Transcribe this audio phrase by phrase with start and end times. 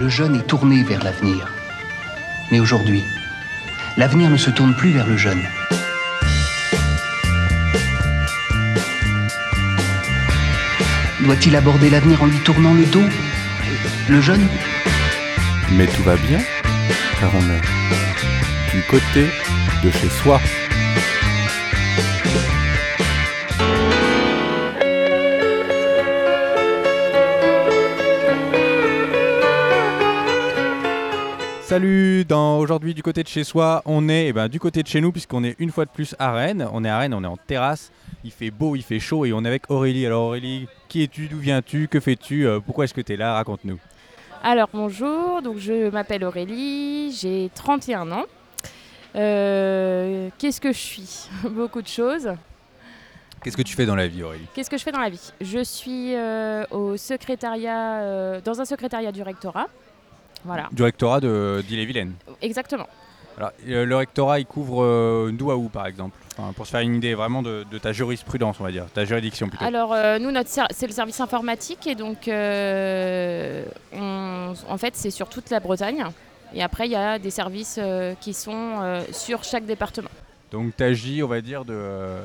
[0.00, 1.52] le jeune est tourné vers l'avenir.
[2.50, 3.04] Mais aujourd'hui,
[3.98, 5.42] l'avenir ne se tourne plus vers le jeune.
[11.20, 13.04] Doit-il aborder l'avenir en lui tournant le dos?
[14.08, 14.48] Le jeune?
[15.72, 16.40] Mais tout va bien,
[17.20, 19.26] car on est du côté
[19.84, 20.40] de chez soi.
[31.80, 34.86] Salut, dans aujourd'hui du côté de chez soi, on est eh ben, du côté de
[34.86, 36.68] chez nous puisqu'on est une fois de plus à Rennes.
[36.74, 37.90] On est à Rennes, on est en terrasse,
[38.22, 40.04] il fait beau, il fait chaud et on est avec Aurélie.
[40.04, 43.32] Alors Aurélie, qui es-tu, d'où viens-tu, que fais-tu, euh, pourquoi est-ce que tu es là,
[43.32, 43.78] raconte-nous.
[44.42, 48.26] Alors bonjour, donc je m'appelle Aurélie, j'ai 31 ans.
[49.16, 51.30] Euh, Qu'est-ce que je suis?
[51.48, 52.28] Beaucoup de choses.
[53.42, 54.46] Qu'est-ce que tu fais dans la vie Aurélie?
[54.52, 55.32] Qu'est-ce que je fais dans la vie?
[55.40, 59.68] Je suis euh, au secrétariat, dans un secrétariat du rectorat.
[60.44, 62.12] Voilà, Du rectorat d'Ille-et-Vilaine.
[62.42, 62.86] exactement.
[63.38, 66.70] Alors, euh, le rectorat, il couvre euh, d'où à où, par exemple Enfin, Pour se
[66.72, 69.64] faire une idée vraiment de, de ta jurisprudence, on va dire, ta juridiction plutôt.
[69.64, 70.30] Alors euh, nous,
[70.70, 76.04] c'est le service informatique et donc euh, on- en fait c'est sur toute la Bretagne.
[76.54, 77.78] Et après il y a des services
[78.20, 80.08] qui sont sur chaque département.
[80.50, 82.16] Donc, tu agis, on va dire, de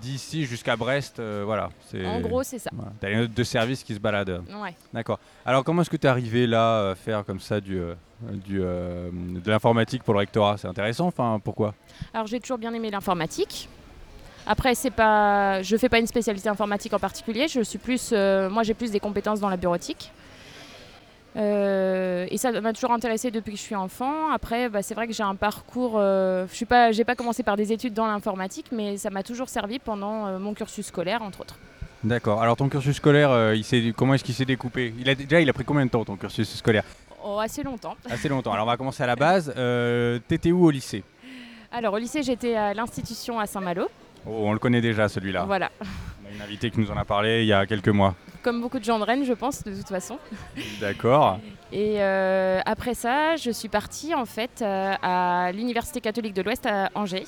[0.00, 1.70] d'ici jusqu'à Brest, euh, voilà.
[1.90, 2.70] c'est- En gros c'est ça.
[2.72, 2.92] Voilà.
[3.00, 4.42] T'as les notes de service qui se baladent.
[4.62, 4.74] Ouais.
[4.92, 5.18] D'accord.
[5.44, 8.60] Alors, comment est-ce que tu es arrivé là à faire comme ça du, euh, du,
[8.62, 10.56] euh, de l'informatique pour le rectorat?
[10.58, 11.74] C'est intéressant, enfin, pourquoi?
[12.14, 13.68] Alors j'ai toujours bien aimé l'informatique.
[14.46, 17.46] Après, c'est pas, je fais pas une spécialité informatique en particulier.
[17.46, 20.10] Je suis plus, euh, moi, j'ai plus des compétences dans la bureautique.
[21.36, 24.30] Euh, et ça m'a toujours intéressé depuis que je suis enfant.
[24.32, 25.94] Après, bah, c'est vrai que j'ai un parcours.
[25.96, 29.22] euh, je suis pas, j'ai pas commencé par des études dans l'informatique, mais ça m'a
[29.22, 31.56] toujours servi pendant euh, mon cursus scolaire, entre autres.
[32.02, 32.42] D'accord.
[32.42, 34.92] Alors, ton cursus scolaire, il comment est-ce qu'il s'est découpé?
[34.98, 36.84] Il a, Déjà, il a pris combien de temps ton cursus scolaire?
[37.22, 37.94] Oh, assez longtemps.
[38.10, 38.52] Assez longtemps.
[38.52, 39.52] Alors, on va commencer à la base.
[40.26, 41.04] T'étais où au lycée?
[41.72, 43.86] Alors au lycée, j'étais à l'institution à Saint-Malo.
[44.26, 45.44] Oh, on le connaît déjà celui-là.
[45.44, 45.70] Voilà.
[45.80, 48.16] On a une invitée qui nous en a parlé il y a quelques mois.
[48.42, 50.18] Comme beaucoup de gens de Rennes, je pense, de toute façon.
[50.80, 51.38] D'accord.
[51.72, 56.64] Et euh, après ça, je suis partie en fait euh, à l'Université catholique de l'Ouest
[56.66, 57.26] à Angers.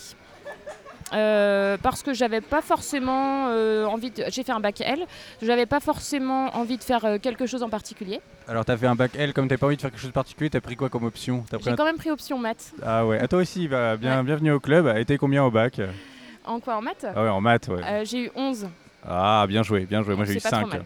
[1.12, 3.44] Euh, parce que j'avais pas forcément
[3.86, 4.24] envie de...
[4.28, 5.00] J'ai fait un bac L,
[5.42, 8.20] j'avais pas forcément envie de faire quelque chose en particulier.
[8.48, 10.14] Alors, t'as fait un bac L, comme t'as pas envie de faire quelque chose de
[10.14, 11.44] particulier, t'as pris quoi comme option?
[11.62, 12.72] J'ai un- quand même pris option maths.
[12.82, 14.24] Ah ouais, à toi aussi, bah, bien, Ouais.
[14.24, 14.90] bienvenue au club.
[14.96, 15.82] Et t'es combien au bac?
[16.46, 17.04] En quoi En maths?
[17.14, 18.04] Ah ouais, en maths, ouais.
[18.06, 18.66] J'ai eu 11.
[19.06, 20.14] Ah, bien joué, bien joué.
[20.16, 20.80] Moi j'ai eu C'est pas trop 5.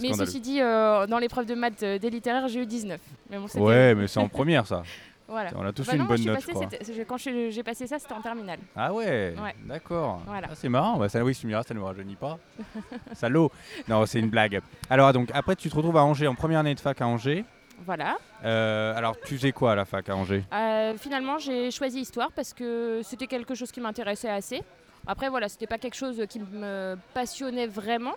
[0.00, 0.26] Mais scandaleux.
[0.26, 3.00] ceci dit, euh, dans l'épreuve de maths euh, des littéraires, j'ai eu 19.
[3.30, 4.82] Mais bon, c'était- Ouais, mais c'est en première ça.
[5.28, 5.50] Voilà.
[5.56, 6.68] On a tous Bah eu non, une bonne note, je crois.
[7.08, 8.60] Quand j'ai passé ça, c'était en terminale.
[8.76, 9.56] Ah ouais, Ouais.
[9.64, 10.20] d'accord.
[10.24, 10.46] Voilà.
[10.48, 12.38] Ah, c'est marrant, bah, ça, oui, tu me diras, ça ne me rajeunit pas.
[13.12, 13.50] Salaud.
[13.88, 14.60] Non, c'est une blague.
[14.88, 17.44] Alors donc, après tu te retrouves à Angers, en première année de fac à Angers.
[17.84, 18.18] Voilà.
[18.44, 20.44] Euh, alors tu faisais quoi à la fac à Angers?
[20.52, 24.62] Euh, finalement, j'ai choisi histoire parce que c'était quelque chose qui m'intéressait assez.
[25.08, 28.14] Après, voilà, c'était pas quelque chose qui me passionnait vraiment.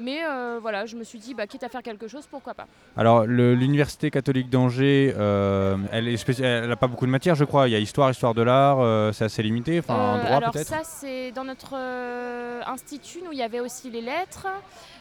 [0.00, 2.66] Mais euh, voilà, je me suis dit, bah, quitte à faire quelque chose, pourquoi pas.
[2.96, 7.44] Alors l'université catholique d'Angers, euh, elle est spéci- elle a pas beaucoup de matières, je
[7.44, 7.68] crois.
[7.68, 9.78] Il y a histoire, histoire de l'art, euh, c'est assez limité.
[9.80, 10.66] Enfin, droit alors peut-être.
[10.68, 11.74] ça, c'est dans notre
[12.66, 14.46] institut, où il y avait aussi les lettres.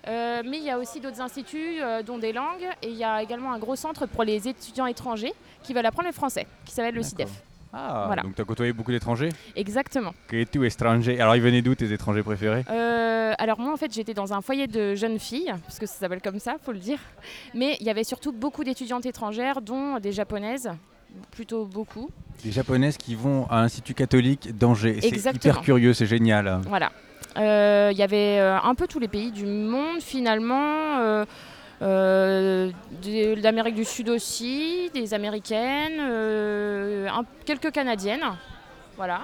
[0.07, 2.67] Mais il y a aussi d'autres instituts, dont des langues.
[2.81, 5.33] Et il y a également un gros centre pour les étudiants étrangers
[5.63, 7.03] qui veulent apprendre le français, qui s'appelle le.
[7.03, 7.29] CIDEF.
[7.71, 8.23] Ah, Voilà.
[8.23, 10.13] donc tu as côtoyé beaucoup d'étrangers Exactement.
[10.27, 13.93] Que tu étranger Alors ils venaient d'où tes étrangers préférés Euh, alors moi en fait
[13.93, 16.79] j'étais dans un foyer de jeunes filles, parce que ça s'appelle comme ça, faut le
[16.79, 16.99] dire.
[17.53, 20.71] Mais il y avait surtout beaucoup d'étudiantes étrangères, dont des japonaises,
[21.31, 22.09] plutôt beaucoup.
[22.43, 24.99] Des japonaises qui vont à l'Institut catholique d'Angers.
[25.01, 26.61] C'est hyper curieux, c'est génial.
[26.67, 26.91] Voilà.
[27.37, 30.99] Euh, Il y avait euh, un peu tous les pays du monde finalement.
[31.01, 31.25] euh,
[31.81, 38.25] de l'Amérique du Sud aussi, des Américaines, euh, un- quelques Canadiennes,
[38.97, 39.21] voilà,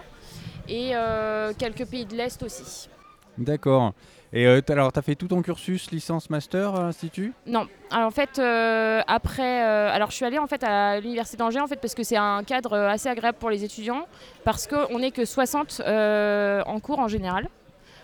[0.68, 2.90] et euh, quelques pays de l'Est aussi.
[3.38, 3.94] D'accord.
[4.34, 8.08] Et euh, alors, tu as fait tout ton cursus licence master à l'Institut Non, alors
[8.08, 11.68] en fait, euh, après, euh, alors je suis allée en fait à l'université d'Angers en
[11.68, 14.08] fait parce que c'est un cadre euh, assez agréable pour les étudiants
[14.44, 17.48] parce qu'on n'est que 60 euh, en cours en général.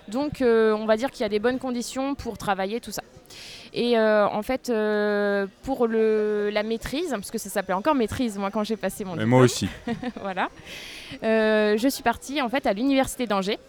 [0.07, 3.01] Donc euh, on va dire qu'il y a des bonnes conditions pour travailler tout ça.
[3.73, 8.37] Et euh, en fait, euh, pour le, la maîtrise, parce que ça s'appelait encore maîtrise
[8.37, 9.69] moi quand j'ai passé mon Mais diplôme, moi aussi.
[10.21, 10.49] voilà.
[11.23, 13.59] Euh, je suis partie en fait à l'université d'Angers.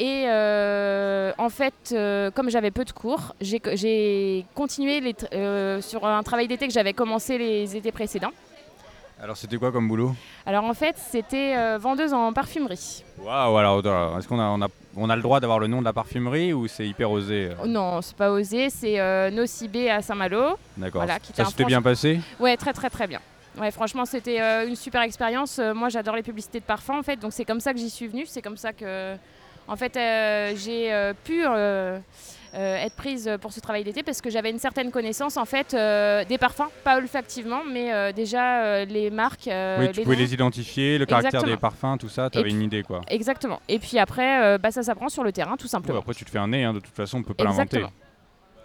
[0.00, 1.92] Et en fait,
[2.32, 7.36] comme j'avais peu de cours, j'ai continué les sur un travail d'été que j'avais commencé
[7.36, 8.30] les étés précédents.
[9.20, 10.14] Alors c'était quoi comme boulot
[10.46, 13.04] Alors en fait, c'était euh, vendeuse en parfumerie.
[13.18, 13.78] Waouh, alors
[14.18, 16.52] est-ce qu'on a, on a, on a le droit d'avoir le nom de la parfumerie
[16.52, 20.56] ou c'est hyper osé euh Oh non, c'est pas osé, c'est euh, Nocibé à Saint-Malo.
[20.76, 21.02] D'accord.
[21.02, 23.20] Voilà, Ça s'était bien passé Ouais, très très très bien.
[23.58, 25.58] Ouais, franchement, c'était euh, une super expérience.
[25.58, 27.90] Euh, moi, j'adore les publicités de parfum, en fait, donc c'est comme ça que j'y
[27.90, 28.24] suis venue.
[28.26, 29.16] C'est comme ça que,
[29.66, 29.94] en fait,
[30.56, 31.44] j'ai pu
[32.54, 36.24] être prise pour ce travail d'été parce que j'avais une certaine connaissance, en fait, euh,
[36.24, 39.48] des parfums, pas olfactivement, mais euh, déjà euh, les marques.
[39.48, 40.22] euh, Oui, tu les pouvais noms.
[40.22, 41.54] les identifier, le caractère Exactement.
[41.56, 43.00] des parfums, tout ça, tu avais puis- une idée quoi.
[43.08, 43.60] Exactement.
[43.68, 45.98] Et puis après, euh, bah, ça s'apprend sur le terrain, tout Ouais, simplement.
[45.98, 47.84] après tu te fais un nez, hein, de toute façon on peut pas l'inventer.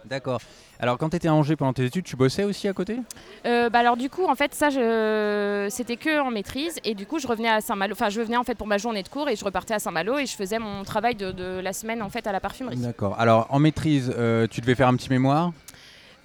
[0.04, 0.40] D'accord.
[0.80, 2.98] Alors quand tu étais à Angers pendant tes études, tu bossais aussi à côté?
[3.46, 5.66] Euh, bah alors du coup en fait ça je...
[5.70, 8.44] c'était que en maîtrise et du coup je revenais à Saint-Malo, enfin je venais en
[8.44, 10.82] fait pour ma journée de cours et je repartais à Saint-Malo et je faisais mon
[10.84, 12.76] travail de, de la semaine en fait à la parfumerie.
[12.76, 13.18] D'accord.
[13.18, 15.52] Alors en maîtrise, euh, tu devais faire un petit mémoire?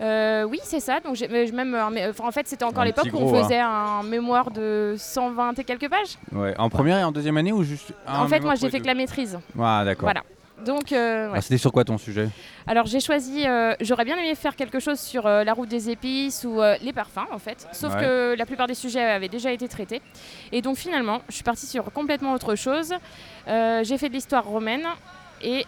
[0.02, 3.18] Euh, oui c'est ça, donc j'ai même euh, en fait c'était encore Un l'époque où
[3.18, 3.44] on hein.
[3.44, 6.18] faisait un mémoire de 120 et quelques pages.
[6.32, 6.56] Ouais.
[6.58, 8.96] En première et en deuxième année ou juste en fait moi j'ai fait que la
[8.96, 9.38] maîtrise.
[9.60, 10.06] Ah d'accord.
[10.06, 10.24] Voilà.
[10.66, 11.42] Donc euh, ouais.
[11.42, 12.28] C'était sur quoi ton sujet?
[12.68, 15.90] Alors j'ai choisi, euh, j'aurais bien aimé faire quelque chose sur euh, la route des
[15.90, 18.02] épices ou les parfums en fait, sauf Ouais.
[18.02, 20.02] que la plupart des sujets avaient déjà été traités.
[20.52, 22.94] Et donc finalement, je suis partie sur complètement autre chose.
[23.48, 24.86] J'ai fait de l'histoire romaine
[25.42, 25.66] et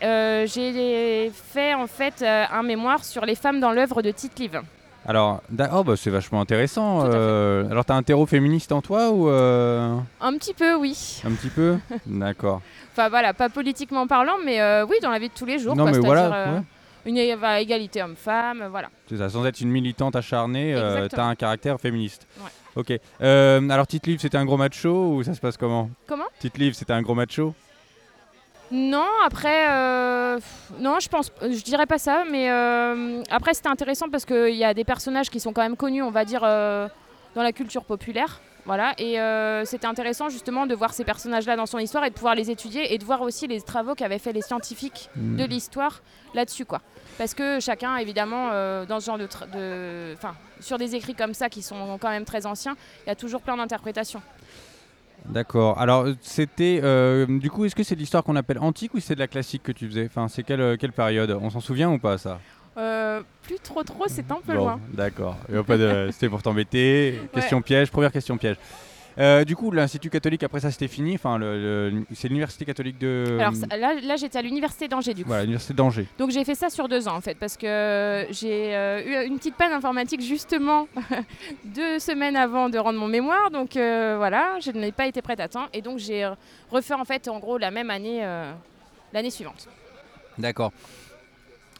[0.47, 4.61] j'ai fait en fait un mémoire sur les femmes dans l'œuvre de Tite Live.
[5.05, 5.41] Alors,
[5.73, 7.05] oh, bah, c'est vachement intéressant.
[7.05, 11.21] Euh, alors, t'as un terreau féministe en toi ou euh, Un petit peu, oui.
[11.25, 12.61] un petit peu D'accord.
[12.91, 15.75] Enfin voilà, pas politiquement parlant, mais euh, oui, dans la vie de tous les jours.
[15.75, 16.61] Non, quoi, mais voilà, ouais.
[17.03, 18.89] Une égalité homme-femme, voilà.
[19.09, 20.75] C'est ça, sans être une militante acharnée,
[21.09, 22.27] t'as un caractère féministe.
[22.39, 22.51] Ouais.
[22.75, 22.99] Ok.
[23.21, 25.89] Alors, Tite Live, c'était un gros macho ou ça se passe comment?
[26.07, 26.25] Comment?
[26.39, 27.55] Tite Live, c'était un gros macho
[28.71, 30.39] Non, après, euh,
[30.79, 34.63] non, je pense, je dirais pas ça, mais euh, après c'était intéressant parce qu'il y
[34.63, 36.87] a des personnages qui sont quand même connus, on va dire, euh,
[37.35, 39.17] dans la culture populaire, voilà, et
[39.65, 42.93] c'était intéressant justement de voir ces personnages-là dans son histoire et de pouvoir les étudier
[42.93, 45.35] et de voir aussi les travaux qu'avaient fait les scientifiques Hmm.
[45.35, 46.01] de l'histoire
[46.35, 46.81] là-dessus, quoi.
[47.17, 48.49] Parce que chacun, évidemment,
[48.85, 52.45] dans ce genre de, enfin, sur des écrits comme ça qui sont quand même très
[52.45, 52.75] anciens,
[53.05, 54.21] il y a toujours plein d'interprétations.
[55.29, 55.79] D'accord.
[55.79, 56.79] Alors, c'était.
[56.83, 59.27] euh, du coup, est-ce que c'est de l'histoire qu'on appelle antique ou c'est de la
[59.27, 60.05] classique que tu faisais?
[60.05, 61.37] Enfin, c'est quelle, euh, quelle période?
[61.41, 62.39] On s'en souvient ou pas, ça?
[62.77, 64.79] Euh, plus trop trop, c'est un peu Bon, loin.
[64.93, 65.37] D'accord.
[66.11, 67.21] C'était pour t'embêter.
[67.33, 68.55] Question piège, première question piège.
[69.17, 71.15] Euh, du coup, l'Institut catholique, après ça, c'était fini.
[71.15, 73.37] Enfin, le- le- c'est l'Université catholique de.
[73.39, 75.27] Alors ça- là, là j'étais à l'université d'Angers du coup.
[75.27, 76.07] Voilà, l'Université d'Angers.
[76.17, 79.37] Donc j'ai fait ça sur deux ans en fait parce que j'ai euh, eu une
[79.37, 80.87] petite panne informatique justement
[81.65, 83.51] deux semaines avant de rendre mon mémoire.
[83.51, 86.31] Donc euh, voilà, je n'ai pas été prête à temps et donc j'ai euh,
[86.71, 88.51] refait en fait en gros la même année euh,
[89.13, 89.67] l'année suivante.
[90.37, 90.71] D'accord.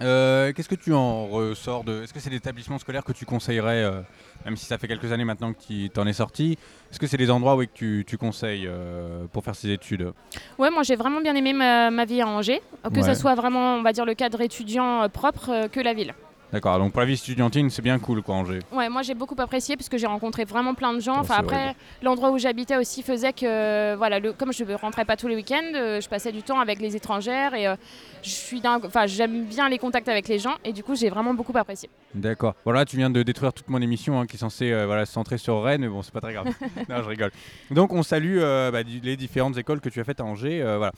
[0.02, 2.04] Euh, Qu'est-ce que tu en ressors de.
[2.04, 4.02] Est-ce que c'est l'établissement scolaire que tu conseillerais, euh,
[4.46, 6.58] même si ça fait quelques années maintenant que tu t'en es sorti
[6.92, 10.12] Est-ce que c'est des endroits oui, que tu, tu conseilles euh, pour faire ces études?
[10.58, 13.04] Ouais, moi j'ai vraiment bien aimé ma, ma vie à Angers, que Ouais.
[13.04, 16.14] ce soit vraiment on va dire le cadre étudiant propre que la ville.
[16.52, 18.60] D'accord, donc pour la vie estudiantine, c'est bien cool, quoi, Angers.
[18.74, 21.18] Ouais, moi j'ai beaucoup apprécié parce que j'ai rencontré vraiment plein de gens.
[21.18, 25.16] Enfin après, l'endroit où j'habitais aussi faisait que, voilà, le, comme je ne rentrais pas
[25.16, 27.76] tous les week-ends, euh, je passais du temps avec les étrangères et euh,
[28.22, 31.10] je suis d'un, enfin j'aime bien les contacts avec les gens et du coup j'ai
[31.10, 31.90] vraiment beaucoup apprécié.
[32.14, 32.56] D'accord.
[32.66, 35.14] Voilà, tu viens de détruire toute mon émission hein, qui est censée euh, voilà, se
[35.14, 36.48] centrer sur Rennes, mais bon, c'est pas très grave.
[36.90, 37.32] non, je rigole.
[37.70, 40.62] Donc, on salue bah, les différentes écoles que tu as faites à Angers.
[40.62, 40.92] voilà.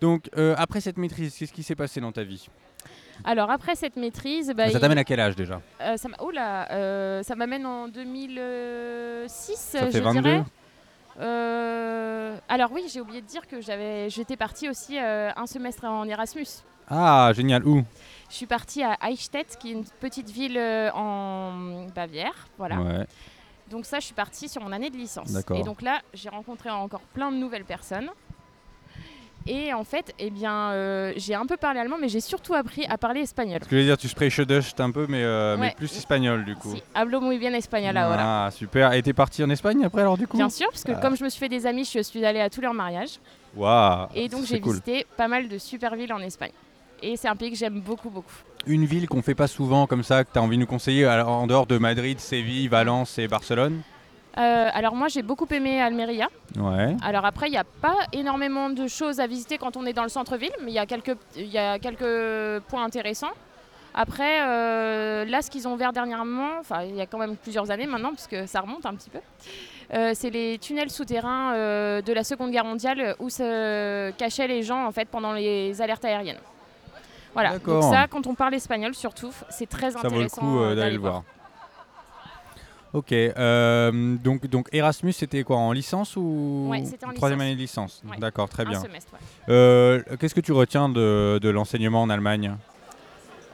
[0.00, 2.48] Donc, après cette maîtrise, qu'est-ce qui s'est passé dans ta vie?
[3.24, 5.60] Alors après cette maîtrise, bah, Ça il- t'amène à quel âge déjà?
[5.80, 10.42] Euh, ça, oh euh, ça m'amène en 2006, Ça je fait 22 dirais.
[11.20, 16.04] Euh, alors oui, j'ai oublié de dire que j'avais, j'étais partie aussi un semestre en
[16.04, 16.46] Erasmus.
[16.88, 17.66] Ah, génial.
[17.66, 17.82] Où?
[18.30, 20.58] Je suis partie à Eichstätt, qui est une petite ville
[20.94, 22.76] en Bavière, voilà.
[22.80, 23.06] Ouais.
[23.70, 25.34] Donc ça, je suis partie sur mon année de licence.
[25.54, 28.10] Et donc là, j'ai rencontré encore plein de nouvelles personnes.
[29.50, 32.84] Et en fait, eh bien, euh, j'ai un peu parlé allemand, mais j'ai surtout appris
[32.86, 33.60] à parler espagnol.
[33.62, 34.38] Ce que je veux dire, tu spreche
[34.78, 36.74] un peu, mais, euh, mais plus espagnol du coup.
[36.74, 38.46] Si, hablo muy bien espagnol ahora.
[38.46, 38.92] Ah, super.
[38.92, 41.00] Et t'es parti en Espagne après alors du coup Bien sûr, parce que Ah.
[41.00, 43.18] comme je me suis fait des amis, je suis allée à tous leurs mariages.
[43.56, 44.08] Waouh.
[44.14, 44.72] Et donc j'ai cool.
[44.72, 46.52] visité pas mal de super villes en Espagne.
[47.02, 48.34] Et c'est un pays que j'aime beaucoup, beaucoup.
[48.66, 51.06] Une ville qu'on fait pas souvent comme ça, que tu as envie de nous conseiller,
[51.06, 53.80] alors, en dehors de Madrid, Séville, Valence et Barcelone?
[54.38, 56.28] Euh, alors moi, j'ai beaucoup aimé Almeria.
[56.56, 56.96] Ouais.
[57.02, 60.04] Alors après, il n'y a pas énormément de choses à visiter quand on est dans
[60.04, 63.32] le centre-ville, mais il y, a quelques- il y a quelques points intéressants.
[63.94, 67.70] Après, euh, là, ce qu'ils ont ouvert dernièrement, enfin, il y a quand même plusieurs
[67.72, 69.18] années maintenant, parce que ça remonte un petit peu,
[69.94, 74.62] euh, c'est les tunnels souterrains euh, de la Seconde Guerre mondiale où se cachaient les
[74.62, 76.38] gens en fait pendant les alertes aériennes.
[77.34, 77.58] Voilà.
[77.58, 80.70] Donc ça, quand on parle espagnol, surtout, c'est très Ça vaut le intéressant coup euh,
[80.72, 81.22] euh, d'aller le voir.
[82.94, 87.40] Ok, euh, donc, donc Erasmus, c'était quoi En licence ou Ouais, en troisième licence.
[87.42, 88.02] année de licence?
[88.10, 88.16] Ouais.
[88.18, 88.80] D'accord, très bien.
[88.80, 88.88] ouais.
[89.50, 92.56] Euh, Qu'est-ce que tu retiens de, de l'enseignement en Allemagne?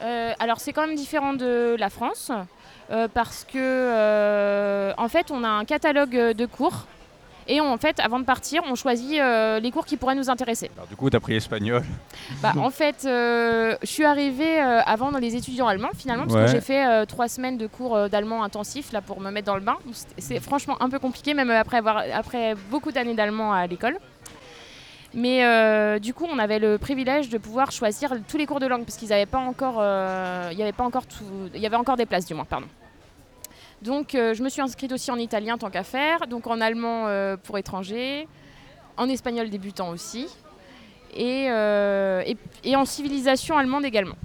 [0.03, 2.31] Euh, alors c'est quand même différent de la France
[3.14, 6.87] parce que en fait on a un catalogue de cours
[7.49, 10.31] et on- en fait avant de partir on choisit euh, les cours qui pourraient nous
[10.31, 10.71] intéresser.
[10.77, 11.83] Alors, Du coup, tu as pris espagnol.
[12.43, 16.35] Bah, en fait euh, je suis arrivée euh, avant dans les étudiants allemands finalement parce
[16.37, 16.45] Ouais.
[16.47, 19.61] que j'ai fait trois semaines de cours d'allemand intensif là pour me mettre dans le
[19.61, 19.77] bain.
[20.19, 23.99] C'est- franchement un peu compliqué même après avoir après beaucoup d'années d'allemand à l'école.
[25.17, 28.67] Mais euh, du coup, on avait le privilège de pouvoir choisir tous les cours de
[28.67, 31.23] langue parce qu'ils n'avaient pas encore, euh, y avait pas encore tout,
[31.55, 32.67] il y avait encore des places du moins, pardon.
[33.85, 37.05] Donc, euh, je me suis inscrite aussi en italien tant qu'à faire, donc en allemand
[37.07, 38.26] euh, pour étrangers,
[38.97, 40.26] en espagnol débutant aussi,
[41.14, 44.17] et, euh, et, et en civilisation allemande également.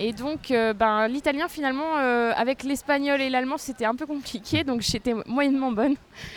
[0.00, 4.62] Et donc, euh, ben, l'italien finalement, euh, avec l'espagnol et l'allemand, c'était un peu compliqué,
[4.62, 5.94] donc j'étais moyennement bonne.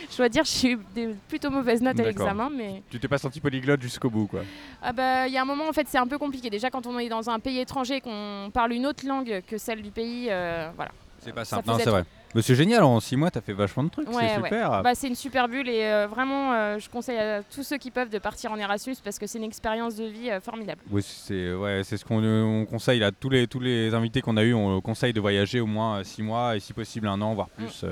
[0.09, 3.17] Je dois dire, j'ai eu des plutôt mauvaises notes à l'examen, mais Tu t'es pas
[3.19, 4.41] senti polyglotte jusqu'au bout, quoi.
[4.81, 6.49] ah bah, il y a un moment, en fait, c'est un peu compliqué.
[6.49, 9.57] Déjà, quand on est dans un pays étranger et qu'on parle une autre langue que
[9.57, 10.91] celle du pays, euh, voilà.
[11.19, 11.67] C'est pas simple.
[11.67, 12.05] Non, c'est vrai.
[12.33, 14.07] Mais c'est génial, en 6 mois, tu as fait vachement de trucs.
[14.07, 14.43] Ouais, c'est ouais.
[14.49, 14.81] super.
[14.83, 17.91] Bah, c'est une super bulle et euh, vraiment, euh, je conseille à tous ceux qui
[17.91, 20.81] peuvent de partir en Erasmus parce que c'est une expérience de vie euh, formidable.
[20.89, 23.11] Oui, c'est ouais, c'est ce qu'on on conseille là.
[23.11, 26.21] Tous les, tous les invités qu'on a eu, on conseille de voyager au moins 6
[26.23, 27.63] mois et si possible un an, voire Mm.
[27.65, 27.85] plus.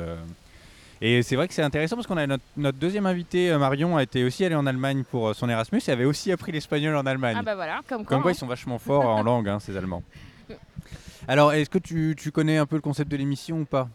[1.01, 4.03] Et c'est vrai que c'est intéressant parce qu'on a notre, notre deuxième invité, Marion, a
[4.03, 7.38] été aussi allée en Allemagne pour son Erasmus et avait aussi appris l'espagnol en Allemagne.
[7.39, 8.15] Ah bah voilà, comme quoi.
[8.15, 8.34] Comme quoi, hein.
[8.34, 10.03] ils sont vachement forts en langue, hein, ces Allemands.
[11.27, 13.88] Alors, est-ce que tu, tu connais un peu le concept de l'émission ou pas?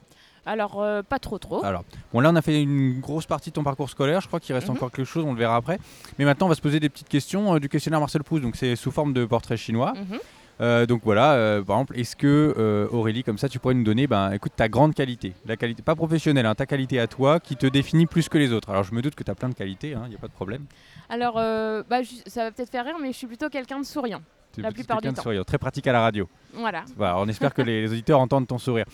[0.46, 1.64] Alors, euh, pas trop trop.
[1.64, 4.20] Alors, bon, là, on a fait une grosse partie de ton parcours scolaire.
[4.20, 4.76] Je crois qu'il reste Mhm.
[4.76, 5.78] encore quelque chose, on le verra après.
[6.18, 8.42] Mais maintenant, on va se poser des petites questions euh, du questionnaire Marcel Proust.
[8.42, 9.94] Donc, c'est sous forme de portrait chinois.
[9.94, 10.18] Mhm.
[10.60, 14.30] Euh, donc voilà, par exemple, est-ce que Aurélie, comme ça, tu pourrais nous donner, ben,
[14.30, 17.66] écoute, ta grande qualité, la qualité, pas professionnelle, hein, ta qualité à toi, qui te
[17.66, 18.70] définit plus que les autres.
[18.70, 20.32] Alors, je me doute que tu as plein de qualités, il n'y a pas de
[20.32, 20.66] problème.
[21.08, 24.20] Alors, bah, ça va peut-être faire rire, mais je suis plutôt quelqu'un de souriant.
[24.56, 25.20] La plupart du temps.
[25.22, 26.28] souriant, très pratique à la radio.
[26.52, 26.84] Voilà.
[26.96, 28.84] Voilà, on espère que les, les auditeurs entendent ton sourire.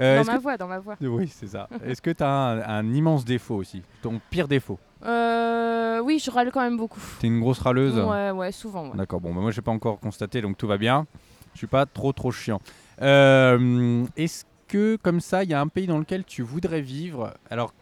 [0.00, 0.96] Euh, dans ma que- voix, dans ma voix.
[1.00, 1.68] Oui, c'est ça.
[1.84, 4.78] Est-ce que tu as un, un immense défaut aussi Ton pire défaut?
[5.04, 7.00] Euh, oui, je râle quand même beaucoup.
[7.20, 7.98] Tu es une grosse râleuse?
[7.98, 8.88] Ouais, ouais, souvent.
[8.90, 8.96] ouais.
[8.96, 11.06] D'accord, bon, bah, moi, je n'ai pas encore constaté, donc tout va bien.
[11.54, 12.60] Je suis pas trop, trop chiant.
[13.02, 17.34] Euh, Est-ce que, comme ça, il y a un pays dans lequel tu voudrais vivre?
[17.50, 17.72] Alors,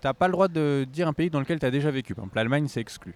[0.00, 2.14] tu n'as pas le droit de dire un pays dans lequel tu as déjà vécu.
[2.14, 3.14] Par exemple, l'Allemagne, c'est exclu.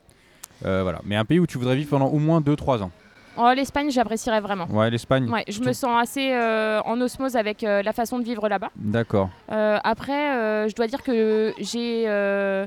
[0.64, 1.00] Euh, voilà.
[1.04, 2.90] Mais un pays où tu voudrais vivre pendant au moins 2-3 ans.
[3.36, 4.66] Oh, L'Espagne, j'apprécierais vraiment.
[4.66, 5.28] Ouais, l'Espagne.
[5.30, 8.70] Ouais, je me sens assez euh, en osmose avec euh, la façon de vivre là-bas.
[8.76, 9.30] D'accord.
[9.50, 12.04] Euh, après, je dois dire que j'ai.
[12.06, 12.66] je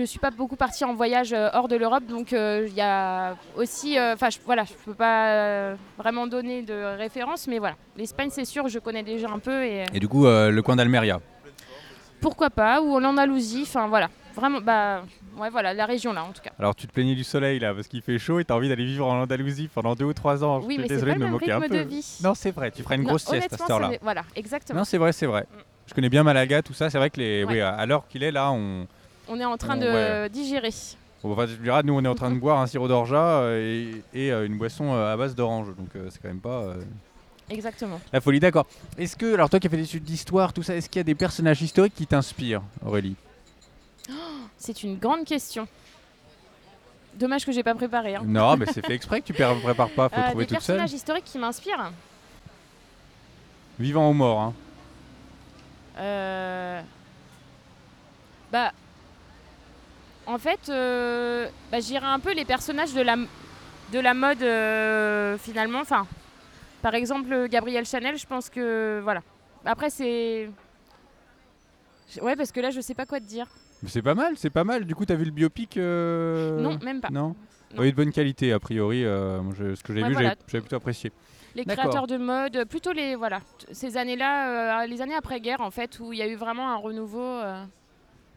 [0.00, 3.98] ne suis pas beaucoup partie en voyage hors de l'Europe, donc il y a aussi.
[3.98, 7.76] Enfin, voilà, je peux pas vraiment donner de référence, mais voilà.
[7.96, 11.20] L'Espagne, c'est sûr, je connais déjà un peu et Et du coup, le coin d'Almeria.
[12.20, 14.08] pourquoi pas, ou en Andalousie, enfin voilà.
[14.36, 15.02] Vraiment, bah.
[15.38, 16.50] Ouais, voilà, la région là en tout cas.
[16.58, 18.68] Alors, tu te plaignais du soleil là, parce qu'il fait chaud et tu as envie
[18.68, 20.58] d'aller vivre en Andalousie pendant 2 ou 3 ans.
[20.62, 21.84] Oui, je mais suis c'est désolé pas de le me moquer un rythme peu.
[21.84, 22.18] de vie.
[22.22, 23.90] Non, c'est vrai, tu feras une Non, grosse sieste à cette heure-là.
[24.02, 24.78] Voilà, exactement.
[24.78, 25.46] Non, c'est vrai, c'est vrai.
[25.86, 26.88] Je connais bien Malaga, tout ça.
[26.90, 27.54] C'est vrai que les, Ouais.
[27.54, 28.86] oui, à l'heure qu'il est là, on,
[29.28, 30.28] On est en train de ouais.
[30.30, 30.70] digérer.
[31.22, 34.26] Enfin, tu diras, nous on est en train de boire un sirop d'orgeat euh, et,
[34.26, 36.74] et, euh, une boisson euh, à base d'orange, donc c'est quand même pas
[37.50, 38.00] Exactement.
[38.12, 38.38] la folie.
[38.40, 38.66] D'accord.
[38.98, 41.00] Est-ce que, alors toi qui as fait des études d'histoire, tout ça, est-ce qu'il y
[41.00, 43.16] a des personnages historiques qui t'inspirent, Aurélie?
[44.58, 45.66] C'est une grande question.
[47.14, 48.16] Dommage que j'ai pas préparé.
[48.16, 48.22] hein.
[48.24, 50.60] Non, mais c'est fait exprès que tu ne prépares pas, faut Euh, trouver des toute
[50.62, 50.76] seule.
[50.76, 51.92] personnages historiques qui m'inspirent.
[53.78, 54.54] Vivant ou mort, hein.
[55.98, 56.80] Euh,
[58.52, 58.72] Bah,
[60.26, 63.16] en fait, euh, bah, j'irais un peu les personnages de la,
[63.92, 65.80] de la mode euh, finalement.
[65.80, 66.06] Enfin,
[66.82, 69.22] par exemple, Gabriel Chanel, je pense que voilà.
[69.64, 70.48] Après, c'est.
[72.20, 73.46] Ouais, parce que là, je sais pas quoi te dire.
[73.86, 74.84] C'est pas mal, c'est pas mal.
[74.84, 77.10] Du coup, t'as vu le biopic euh, Non, même pas.
[77.10, 77.28] Non.
[77.74, 77.82] Non.
[77.82, 79.04] Oui, de bonne qualité, a priori.
[79.04, 80.30] euh, je- ce que j'ai Ouais, vu, voilà.
[80.30, 81.12] j'ai- j'avais plutôt apprécié.
[81.54, 83.40] Les créateurs de mode, plutôt les voilà,
[83.72, 86.76] ces années-là, euh, les années après-guerre en fait, où il y a eu vraiment un
[86.76, 87.40] renouveau.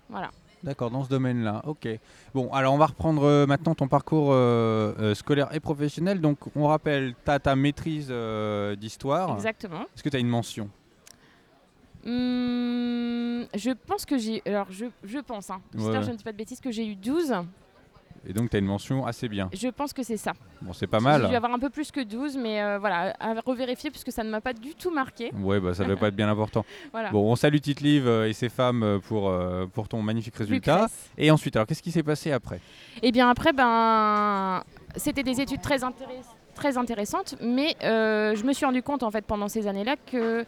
[0.09, 0.31] voilà.
[0.63, 1.61] D'accord, dans ce domaine-là.
[1.67, 1.87] Ok.
[2.33, 6.19] Bon, alors on va reprendre euh, maintenant ton parcours euh, euh, scolaire et professionnel.
[6.19, 8.13] Donc, on rappelle, tu as ta maîtrise
[8.77, 9.35] d'histoire.
[9.35, 9.83] Exactement.
[9.95, 10.69] Est-ce que tu as une mention?
[12.05, 14.41] Hum, je pense que j'ai.
[14.45, 15.61] Alors, je, je pense, hein.
[15.73, 15.99] j'espère Ouais.
[15.99, 17.33] que je ne dis pas de bêtises, que j'ai eu 12.
[18.27, 19.49] Et donc, tu as une mention assez bien.
[19.53, 20.33] Je pense que c'est ça.
[20.61, 21.35] Bon, c'est pas J'ai dû mal.
[21.35, 24.41] avoir un peu plus que 12, mais euh, voilà, à revérifier puisque ça ne m'a
[24.41, 25.31] pas du tout marqué.
[25.35, 26.65] Ouais, bah ça doit pas être bien important.
[26.91, 27.11] Voilà.
[27.11, 30.35] Bon, on salue Tite Liv euh, et ses femmes euh, pour, euh, pour ton magnifique
[30.35, 30.73] résultat.
[30.75, 31.09] Lucrèce.
[31.17, 32.59] Et ensuite, alors qu'est-ce qui s'est passé après?
[33.01, 34.63] Et bien après, ben,
[34.97, 39.11] c'était des études très, intéress- très intéressante, mais euh, je me suis rendu compte en
[39.11, 40.45] fait pendant ces années-là que,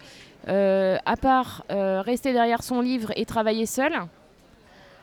[0.49, 3.93] euh, à part euh, rester derrière son livre et travailler seul,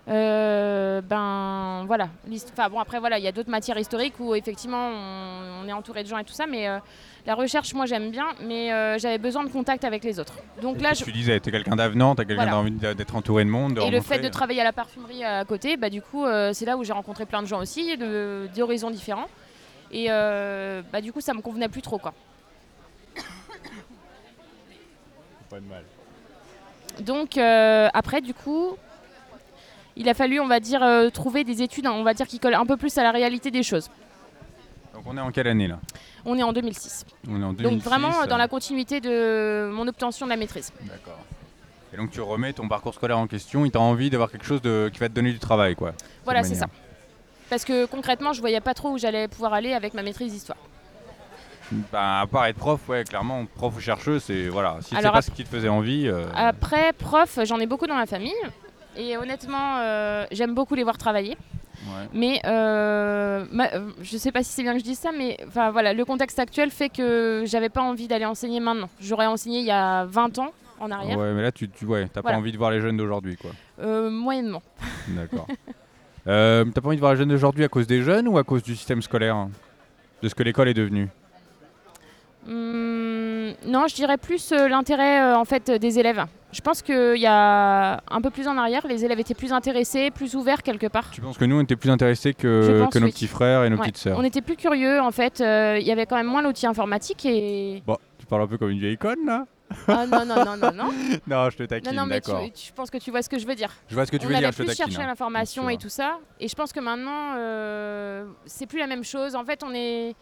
[0.06, 2.08] ben voilà.
[2.52, 5.72] Enfin bon après voilà, il y a d'autres matières historiques où effectivement on, on est
[5.72, 6.66] entouré de gens et tout ça, mais
[7.26, 10.34] la recherche moi j'aime bien, mais j'avais besoin de contact avec les autres.
[10.62, 12.52] Donc là je, Tu disais, t'es quelqu'un d'avenant, t'as quelqu'un Voilà.
[12.52, 13.74] d'envie d'être entouré de monde.
[13.74, 16.64] de et le fait de travailler à la parfumerie à côté, bah, du coup, c'est
[16.66, 19.28] là où j'ai rencontré plein de gens aussi, de- d'horizons différents.
[19.90, 21.98] Et euh, bah, du coup, ça me convenait plus trop.
[21.98, 22.14] Quoi.
[25.50, 25.84] Pas de mal.
[27.00, 28.76] Donc, euh, après, du coup,
[29.96, 32.38] il a fallu, on va dire, euh, trouver des études, hein, on va dire, qui
[32.38, 33.90] collent un peu plus à la réalité des choses.
[34.94, 35.78] Donc on est en quelle année là?
[36.24, 37.06] On est en 2006.
[37.28, 37.62] On est en 2006.
[37.62, 40.72] Donc, vraiment euh, dans la continuité de mon obtention de la maîtrise.
[40.82, 41.20] D'accord.
[41.92, 44.60] Et donc tu remets ton parcours scolaire en question, il t'a envie d'avoir quelque chose
[44.60, 44.90] de...
[44.92, 45.94] qui va te donner du travail quoi.
[46.24, 46.66] Voilà, c'est ça.
[47.50, 50.58] Parce que concrètement, je voyais pas trop où j'allais pouvoir aller avec ma maîtrise d'histoire.
[51.92, 54.78] Bah, à part être prof, ouais, clairement, prof ou chercheux, c'est voilà.
[54.80, 56.08] Si c'est pas ce qui te faisait envie.
[56.08, 58.32] euh, Après, prof, j'en ai beaucoup dans ma famille.
[58.96, 61.36] Et honnêtement, euh, j'aime beaucoup les voir travailler.
[61.86, 62.08] ouais.
[62.14, 65.36] Mais euh, ma- euh, je sais pas si c'est bien que je dise ça, mais
[65.52, 68.88] voilà, le contexte actuel fait que j'avais pas envie d'aller enseigner maintenant.
[69.00, 72.08] J'aurais enseigné il y a 20 ans en arrière, Ouais, mais là, tu, tu ouais,
[72.12, 72.36] t'as Voilà.
[72.36, 73.50] pas envie de voir les jeunes d'aujourd'hui, quoi.
[74.10, 74.62] Moyennement.
[75.08, 75.46] D'accord.
[76.28, 78.44] Euh, t'as pas envie de voir les jeunes d'aujourd'hui à cause des jeunes ou à
[78.44, 79.50] cause du système scolaire hein
[80.22, 81.08] De ce que l'école est devenue
[82.48, 86.24] Hum, non, je dirais plus euh, l'intérêt euh, en fait des élèves.
[86.50, 90.10] Je pense qu'il y a un peu plus en arrière, les élèves étaient plus intéressés,
[90.10, 91.10] plus ouverts quelque part.
[91.10, 93.12] Tu penses que nous, on était plus intéressés que, pense, que nos oui.
[93.12, 93.82] petits frères et nos Ouais.
[93.82, 95.42] petites sœurs On était plus curieux en fait.
[95.42, 98.56] euh, Il y avait quand même moins l'outil informatique et Bon, tu parles un peu
[98.56, 99.44] comme une vieille conne, là
[99.88, 100.90] ah non non non non non
[101.26, 102.44] Non, je te non taquine, non mais tu, d'accord.
[102.54, 103.70] tu- je pense que tu vois ce que je veux dire.
[103.88, 104.86] Je vois ce que tu on veux avait dire, je te plus taquine.
[104.92, 105.06] cherché hein.
[105.08, 105.82] l'information Bien et sûr.
[105.82, 106.18] tout ça.
[106.40, 109.34] Et je pense que maintenant, euh, c'est plus la même chose.
[109.34, 110.14] En fait, on est.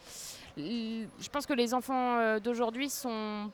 [0.58, 3.50] l- Je pense que les enfants euh, d'aujourd'hui sont.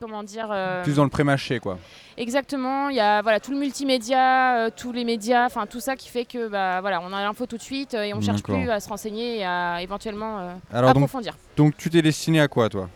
[0.00, 1.78] Comment dire euh, Plus dans le pré-mâché, quoi.
[2.16, 2.88] Exactement.
[2.88, 6.08] Il y a voilà, tout le multimédia, euh, tous les médias, enfin tout ça qui
[6.08, 8.56] fait que bah, voilà, on a l'info tout de suite euh, et on cherche D'accord.
[8.62, 11.36] plus à se renseigner et à éventuellement euh, Alors, donc, approfondir.
[11.54, 12.88] donc, tu t'es destiné à quoi, toi?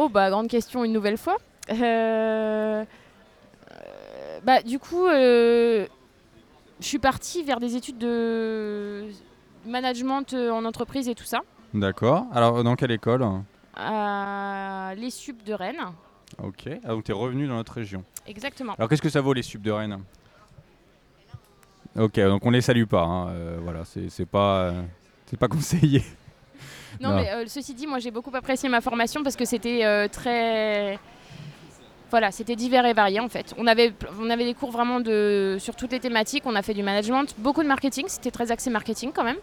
[0.00, 1.38] Oh bah grande question une nouvelle fois.
[1.70, 1.74] Euh,
[2.84, 2.84] euh,
[4.44, 5.88] bah du coup, euh,
[6.78, 9.08] je suis partie vers des études de
[9.66, 11.40] management en entreprise et tout ça,
[11.74, 12.26] D'accord.
[12.32, 13.26] Alors, dans quelle école?
[13.74, 15.82] À les SUP de Rennes.
[16.40, 16.68] Ok.
[16.84, 18.04] Ah, donc, t'es revenu dans notre région.
[18.28, 18.74] Exactement.
[18.78, 19.98] Alors, qu'est-ce que ça vaut, les subs de Rennes?
[21.96, 23.02] Ok, donc on les salue pas.
[23.02, 24.72] hein, euh, voilà, c'est pas,
[25.26, 26.04] c'est pas conseillé.
[27.00, 27.16] Non, Non.
[27.16, 30.98] mais euh, ceci dit, moi j'ai beaucoup apprécié ma formation parce que c'était euh, très
[32.10, 33.54] voilà, c'était divers et varié en fait.
[33.58, 36.44] On avait, on avait des cours vraiment de, sur toutes les thématiques.
[36.46, 38.06] On a fait du management, beaucoup de marketing.
[38.08, 39.36] C'était très axé marketing quand même.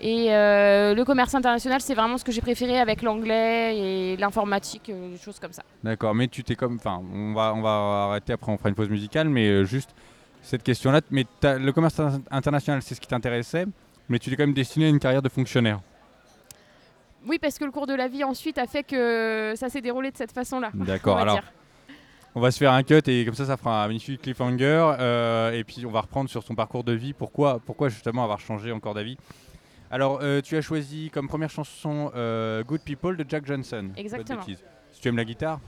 [0.00, 4.86] Et euh, le commerce international, c'est vraiment ce que j'ai préféré avec l'anglais et l'informatique,
[4.92, 5.62] des choses comme ça.
[5.82, 6.76] D'accord, mais tu t'es comme.
[6.76, 9.90] Enfin, on va, on va arrêter après, on fera une pause musicale, mais juste
[10.42, 11.00] cette question-là.
[11.10, 13.66] Mais le commerce in- international, c'est ce qui t'intéressait,
[14.08, 15.80] mais tu t'es quand même destiné à une carrière de fonctionnaire.
[17.26, 20.10] Oui, parce que le cours de la vie ensuite a fait que ça s'est déroulé
[20.10, 20.70] de cette façon-là.
[20.74, 21.44] D'accord, alors dire.
[22.34, 24.92] on va se faire un cut et comme ça, ça fera un magnifique cliffhanger.
[24.98, 27.12] euh, et puis on va reprendre sur son parcours de vie.
[27.12, 29.16] Pourquoi, pourquoi justement avoir changé encore d'avis?
[29.90, 33.90] Alors, euh, tu as choisi comme première chanson euh, Good People de Jack Johnson.
[33.96, 34.42] Exactement.
[34.42, 35.60] Si tu aimes la guitare?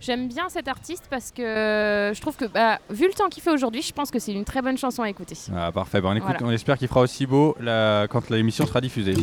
[0.00, 3.42] J'aime bien cet artiste parce que euh, je trouve que, bah, vu le temps qu'il
[3.42, 5.36] fait aujourd'hui, je pense que c'est une très bonne chanson à écouter.
[5.54, 6.00] Ah, parfait.
[6.00, 6.46] Bon, on, écoute, Voilà.
[6.46, 9.14] on espère qu'il fera aussi beau la- quand l'émission sera diffusée.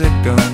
[0.00, 0.53] Mexico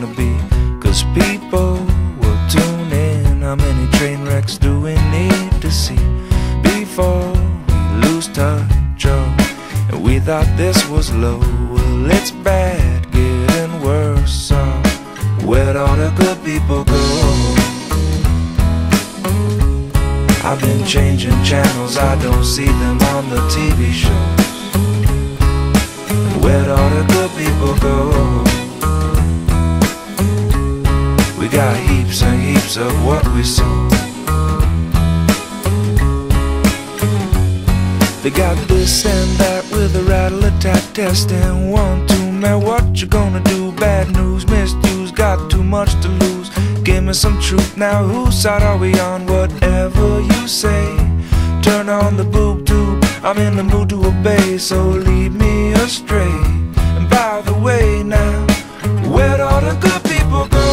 [41.11, 42.61] best and one too man.
[42.61, 43.73] What you gonna do?
[43.73, 46.49] Bad news, misuse, got too much to lose.
[46.85, 48.05] Give me some truth now.
[48.05, 49.27] Whose side are we on?
[49.27, 50.85] Whatever you say,
[51.63, 53.03] turn on the boob tube.
[53.25, 56.35] I'm in the mood to obey, so lead me astray.
[56.97, 58.47] And by the way, now,
[59.13, 60.69] where'd all the good people go?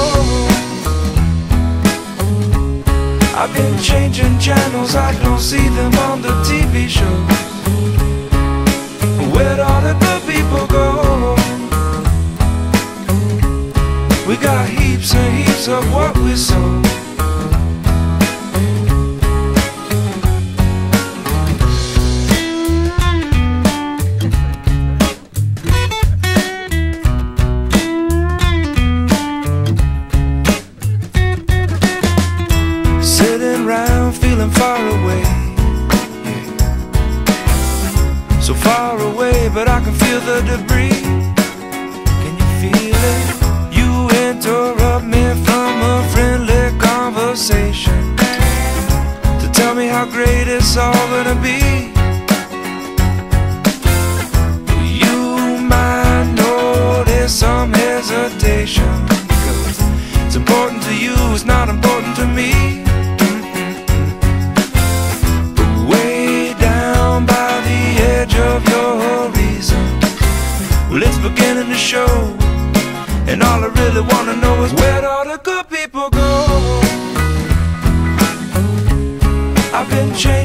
[3.39, 7.46] I've been changing channels, I don't see them on the TV show
[9.37, 9.45] shows.
[9.45, 9.95] Where'd all the
[10.27, 11.35] people go?
[14.27, 16.86] We got heaps and heaps of what we sow.
[51.27, 51.91] Gonna be.
[55.03, 59.77] You might notice some hesitation because
[60.25, 62.83] it's important to you, it's not important to me.
[65.57, 67.81] But way down by the
[68.15, 69.85] edge of your horizon,
[70.89, 72.37] well, it's beginning to show.
[73.27, 74.46] And all I really wanna know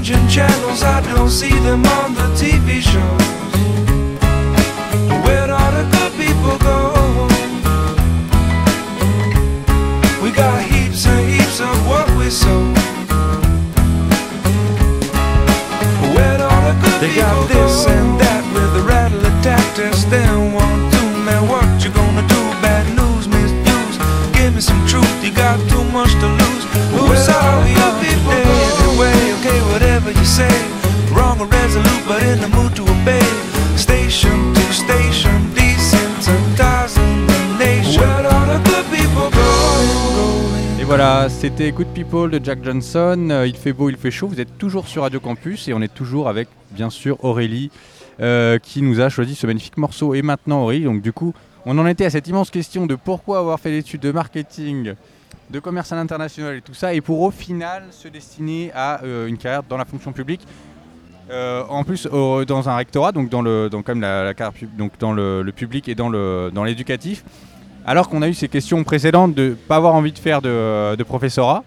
[0.03, 3.23] changing channels, I don't see them on the TV shows.
[5.25, 7.29] Where'd all the good people go?
[10.23, 12.63] We got heaps and heaps of what we sow.
[16.15, 20.03] Where'd all the good they got this and that with a rattle of tactics.
[20.05, 22.43] Then one, two, man, what you gonna do?
[22.61, 23.99] Bad news, misuse.
[24.35, 26.42] Give me some truth, you got too much to lose.
[40.81, 43.29] Et voilà, c'était Good People de Jack Johnson.
[43.31, 44.29] Euh, il fait beau, il fait chaud.
[44.29, 47.71] Vous êtes toujours sur Radio Campus et on est toujours avec, bien sûr, Aurélie
[48.21, 50.15] euh, qui nous a choisi ce magnifique morceau.
[50.15, 51.35] Et maintenant, Aurélie, donc du coup,
[51.67, 54.95] on en était à cette immense question de pourquoi avoir fait l'étude de marketing,
[55.53, 59.27] de commerce à l'international et tout ça, et pour au final se destiner à euh,
[59.27, 60.47] une carrière dans la fonction publique.
[61.31, 65.13] Euh, en plus, dans un rectorat, donc dans le, dans, comme la, carrière donc dans
[65.13, 67.25] le, public et dans le, dans l'éducatif.
[67.87, 71.03] Alors qu'on a eu ces questions précédentes de pas avoir envie de faire de, de
[71.05, 71.65] professorat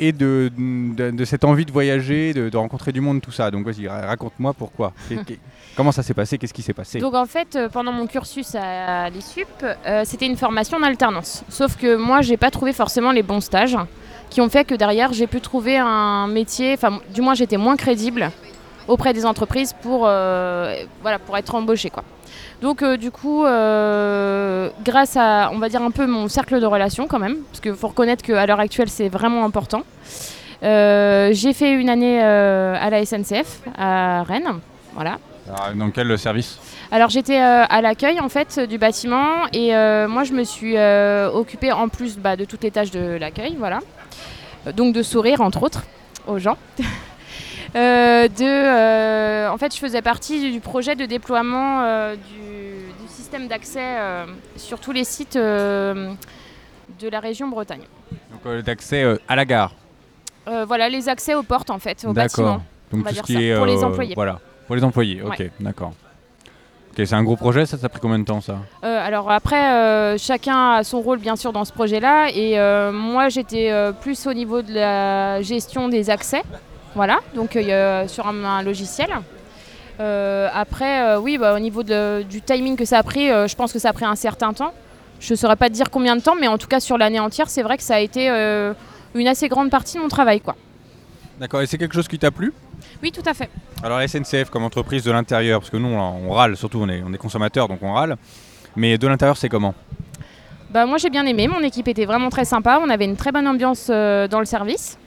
[0.00, 3.50] et de, de, de cette envie de voyager, de, rencontrer du monde, tout ça.
[3.50, 4.92] Donc vas-y, ra- raconte-moi pourquoi.
[5.76, 6.38] Comment ça s'est passé?
[6.38, 7.00] Qu'est-ce qui s'est passé?
[7.00, 11.42] Donc en fait, euh, pendant mon cursus à l'ISUP, euh, c'était une formation en alternance.
[11.48, 13.76] Sauf que moi, j'ai pas trouvé forcément les bons stages
[14.30, 17.76] qui ont fait que derrière, j'ai pu trouver un métier, enfin du moins j'étais moins
[17.76, 18.30] crédible
[18.86, 21.90] auprès des entreprises pour, euh, voilà, pour être embauchée.
[22.62, 27.18] Donc du coup, grâce à, on va dire un peu mon cercle de relations quand
[27.18, 29.82] même, parce qu'il faut reconnaître qu'à l'heure actuelle, c'est vraiment important.
[30.62, 34.60] j'ai fait une année à la SNCF à Rennes,
[34.94, 36.58] voilà, Alors, Dans quel service
[36.90, 40.76] alors j'étais euh, à l'accueil en fait du bâtiment et euh, moi je me suis
[40.76, 43.80] euh, occupée en plus bah, de toutes les tâches de l'accueil, voilà.
[44.76, 45.82] Donc de sourire entre autres
[46.26, 46.56] aux gens.
[47.74, 51.82] De, en fait je faisais partie du projet de déploiement
[52.14, 53.96] du, du système d'accès
[54.56, 56.16] sur tous les sites de
[57.10, 57.82] la région Bretagne.
[58.30, 59.74] Donc d'accès à la gare.
[60.46, 62.44] Voilà les accès aux portes en fait, au D'accord.
[62.44, 62.62] bâtiment.
[62.92, 64.14] Donc on va tout ce qui ça, est pour les employés.
[64.14, 65.22] Voilà, pour les employés.
[65.22, 65.50] Ok, Ouais.
[65.60, 65.92] d'accord.
[66.96, 67.66] Ok, c'est un gros projet.
[67.66, 68.58] Ça, ça a pris combien de temps ça?
[68.84, 72.28] Euh, alors après, euh, chacun a son rôle bien sûr dans ce projet-là.
[72.32, 76.42] Et euh, moi, j'étais plus au niveau de la gestion des accès.
[76.94, 77.58] Voilà, donc
[78.06, 79.08] sur un, un logiciel.
[79.98, 83.78] Après, oui, bah, au niveau de- du timing que ça a pris, je pense que
[83.78, 84.72] ça a pris un certain temps.
[85.20, 87.20] Je ne saurais pas te dire combien de temps, mais en tout cas sur l'année
[87.20, 88.28] entière, c'est vrai que ça a été
[89.14, 90.40] une assez grande partie de mon travail.
[90.40, 90.54] Quoi.
[91.40, 91.60] D'accord.
[91.62, 92.52] Et c'est quelque chose qui t'a plu?
[93.02, 93.48] Oui, tout à fait.
[93.82, 96.88] Alors la SNCF comme entreprise de l'intérieur, parce que nous on, on râle, surtout on
[96.88, 98.16] est, on est consommateurs donc on râle.
[98.76, 99.74] Mais de l'intérieur c'est comment?
[100.70, 103.30] Bah, moi j'ai bien aimé, mon équipe était vraiment très sympa, on avait une très
[103.32, 104.98] bonne ambiance euh, dans le service.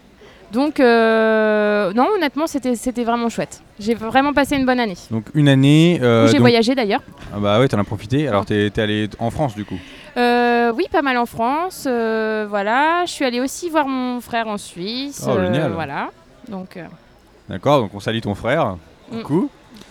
[0.53, 3.61] Donc euh, non honnêtement c'était c'était vraiment chouette.
[3.79, 4.95] J'ai vraiment passé une bonne année.
[5.11, 5.99] Donc une année.
[6.01, 7.01] euh, j'ai donc- voyagé d'ailleurs.
[7.33, 8.27] Ah bah ouais, t'en as profité.
[8.27, 9.79] Alors t'es t'es allé en France du coup?
[10.17, 13.03] Euh, oui pas mal en France, euh, voilà.
[13.05, 15.23] Je suis allée aussi voir mon frère en Suisse.
[15.27, 15.71] Oh, génial.
[15.73, 16.09] Voilà.
[16.47, 16.85] Donc euh,
[17.49, 18.77] D'accord, donc on salue ton frère.
[19.11, 19.21] Mm.
[19.21, 19.49] Coucou.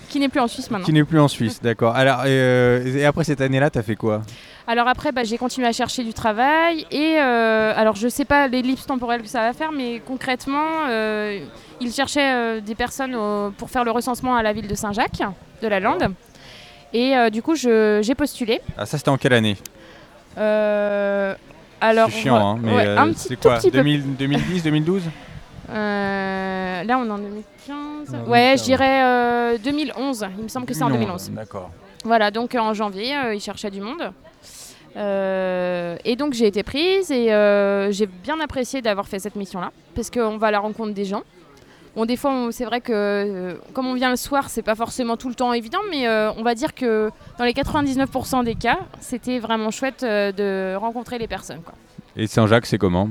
[0.08, 0.84] qui n'est plus en Suisse maintenant.
[0.84, 1.94] Qui n'est plus en Suisse, d'accord.
[1.94, 4.22] Alors et, euh, et après cette année-là, t'as fait quoi?
[4.66, 8.48] Alors après, bah, j'ai continué à chercher du travail et euh, alors je sais pas
[8.48, 11.38] l'ellipse temporelle que ça va faire, mais concrètement, euh,
[11.80, 15.22] ils cherchaient euh, des personnes au- pour faire le recensement à la ville de Saint-Jacques,
[15.62, 16.12] de la Lande.
[16.92, 18.60] Et euh, du coup, j'ai postulé.
[18.76, 19.56] Ah ça c'était en quelle année?
[19.56, 19.75] Euh,
[20.36, 23.78] Alors, C'est chiant, hein, mais ouais, euh, un petit c'est tout quoi petit peu.
[23.78, 25.02] 2000 2010, 2012
[25.70, 28.10] Euh, là, on est en 2015.
[28.10, 28.58] Ouais, ouais, 2015.
[28.60, 30.26] je dirais euh, 2011.
[30.38, 31.30] Il me semble que c'est en 2011.
[31.32, 31.70] D'accord.
[32.04, 34.12] Voilà, donc euh, en janvier, euh, ils cherchaient du monde.
[34.96, 39.70] Euh, et donc j'ai été prise et euh, j'ai bien apprécié d'avoir fait cette mission-là
[39.94, 41.22] parce qu'on va à la rencontre des gens.
[41.96, 45.16] Bon, des fois, c'est vrai que euh, comme on vient le soir, c'est pas forcément
[45.16, 48.78] tout le temps évident, mais euh, on va dire que dans les 99% des cas,
[49.00, 51.62] c'était vraiment chouette euh, de rencontrer les personnes.
[51.62, 51.72] quoi.
[52.14, 53.08] Et Saint-Jacques, c'est comment?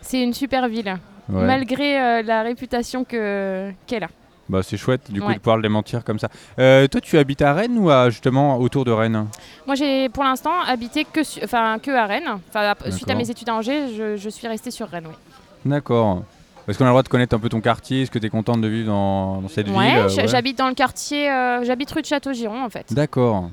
[0.00, 0.96] C'est une super ville,
[1.28, 1.44] ouais.
[1.44, 4.08] malgré la réputation que- qu'elle a.
[4.48, 5.34] Bah, c'est chouette du coup Ouais.
[5.34, 6.28] de pouvoir le démentir comme ça.
[6.56, 9.26] Toi, tu habites à Rennes ou à, justement autour de Rennes?
[9.66, 12.38] Moi, j'ai pour l'instant habité que, enfin, que à Rennes.
[12.48, 15.06] Enfin, suite à mes études à Angers, je, je suis restée sur Rennes.
[15.08, 15.14] Oui.
[15.64, 16.24] D'accord.
[16.68, 18.30] Est-ce qu'on a le droit de connaître un peu ton quartier Est-ce que tu es
[18.30, 21.64] contente de vivre dans, dans cette Ouais, ville euh, j- j'habite dans le quartier, euh,
[21.64, 23.50] j'habite rue de Château-Giron en fait, D'accord.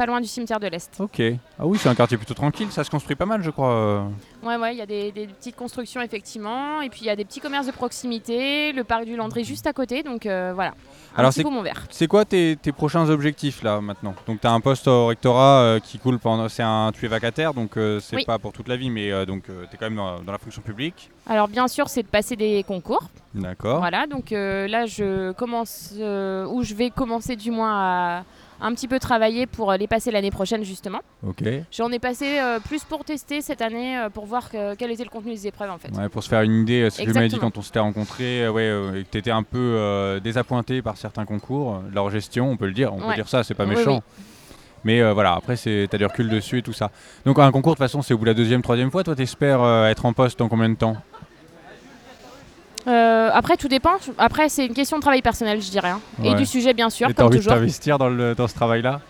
[0.00, 0.96] Pas loin du cimetière de l'Est.
[0.98, 1.20] Ok.
[1.58, 2.68] Ah oui, c'est un quartier plutôt tranquille.
[2.70, 4.06] Ça se construit pas mal, je crois.
[4.42, 7.16] Ouais, ouais, il y a des, des petites constructions effectivement, et puis il y a
[7.16, 10.70] des petits commerces de proximité, le parc du Landry juste à côté, donc euh, voilà.
[11.14, 11.84] Un Alors, c'est- poumon vert.
[11.90, 14.14] C'est quoi tes, tes prochains objectifs là maintenant?
[14.26, 16.48] Donc tu as un poste au rectorat euh, qui coule pendant.
[16.48, 16.92] C'est un.
[16.94, 18.24] Tu es vacataire, donc euh, c'est Oui.
[18.24, 20.62] pas pour toute la vie, mais donc tu es quand même dans, dans la fonction
[20.62, 21.10] publique.
[21.28, 23.02] Alors bien sûr, c'est de passer des concours.
[23.34, 23.80] D'accord.
[23.80, 28.24] Voilà, donc là je commence, ou je vais commencer du moins à
[28.60, 31.00] un petit peu travailler pour euh, les passer l'année prochaine justement.
[31.26, 31.42] Ok.
[31.72, 35.04] J'en ai passé euh, plus pour tester cette année, euh, pour voir que- quel était
[35.04, 35.90] le contenu des épreuves en fait.
[35.96, 37.78] Ouais, pour se faire une idée, euh, ce que tu m'avais dit quand on s'était
[37.78, 41.74] rencontrés, euh, ouais, euh, et que tu étais un peu euh, désappointé par certains concours,
[41.76, 43.96] euh, leur gestion, on peut le dire, on peut dire ça, c'est pas méchant.
[43.96, 44.24] oui.
[44.84, 46.90] Mais euh, voilà, après, tu as du recul dessus et tout ça.
[47.26, 49.04] Donc un concours, de toute façon, c'est au bout de la deuxième, troisième fois.
[49.04, 50.96] Toi, tu espères être en poste dans combien de temps?
[52.90, 53.92] Euh, après, tout dépend.
[54.18, 55.90] Après, c'est une question de travail personnel, je dirais.
[55.90, 56.00] hein.
[56.24, 57.54] Et du sujet, bien sûr, Et t'as envie de toujours.
[57.54, 59.00] t'investir dans, le- dans ce travail-là?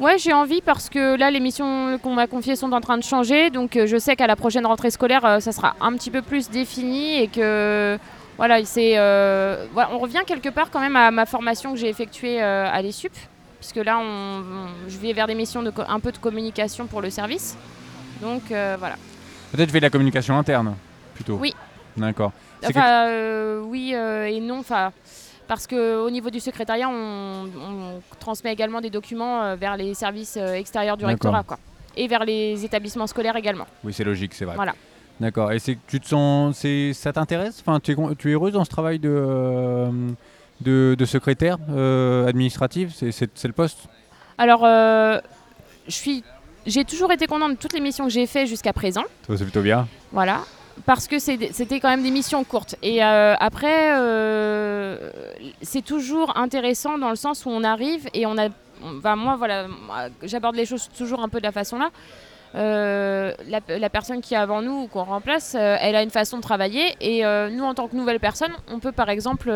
[0.00, 3.04] Ouais, j'ai envie parce que là, les missions qu'on m'a confiées sont en train de
[3.04, 3.50] changer.
[3.50, 6.22] Donc, euh, je sais qu'à la prochaine rentrée scolaire, euh, ça sera un petit peu
[6.22, 7.98] plus défini et que.
[8.38, 8.92] Voilà, c'est,
[9.74, 13.12] voilà, on revient quelque part quand même à ma formation que j'ai effectuée à l'ESUP,
[13.60, 16.86] puisque là, on, on- je vais vers des missions de co- un peu de communication
[16.86, 17.56] pour le service.
[18.22, 18.96] Donc, voilà.
[19.52, 20.74] Peut-être tu fais de la communication interne,
[21.14, 21.34] plutôt.
[21.40, 21.54] Oui.
[21.96, 22.32] D'accord.
[22.64, 24.58] Enfin, euh, oui euh, et non.
[24.60, 24.92] Enfin,
[25.48, 30.36] parce qu'au niveau du secrétariat, on, on transmet également des documents euh, vers les services
[30.40, 31.58] euh, extérieurs du rectorat, quoi.
[31.96, 33.66] Et vers les établissements scolaires également.
[33.84, 34.54] Oui, c'est logique, c'est vrai.
[34.56, 34.74] Voilà.
[35.20, 35.52] D'accord.
[35.52, 37.62] Et tu te sens, ça t'intéresse?
[37.66, 39.90] Enfin, tu es, tu es heureuse dans ce travail de, euh,
[40.60, 41.58] de, de secrétaire
[42.26, 42.92] administrative?
[42.94, 43.88] C'est, le poste?
[44.38, 45.20] Alors, je
[45.88, 46.24] suis,
[46.66, 49.04] j'ai toujours été contente de toutes les missions que j'ai faites jusqu'à présent.
[49.28, 49.86] C'est plutôt bien.
[50.12, 50.40] Voilà.
[50.86, 52.76] Parce que c'était quand même des missions courtes.
[52.82, 55.10] Et euh, après, euh,
[55.60, 58.48] c'est toujours intéressant dans le sens où on arrive et on a.
[58.82, 59.66] on- moi, voilà,
[60.22, 61.90] j'aborde les choses toujours un peu de la façon-là.
[62.54, 66.36] Euh, la, la personne qui est avant nous ou qu'on remplace, elle a une façon
[66.38, 66.96] de travailler.
[67.00, 69.52] Et nous, en tant que nouvelle personne, on peut par exemple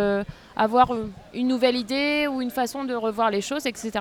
[0.56, 0.92] avoir
[1.34, 3.92] une nouvelle idée ou une façon de revoir les choses, etc.